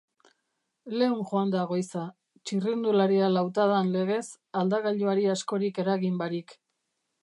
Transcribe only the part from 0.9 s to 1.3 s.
Leun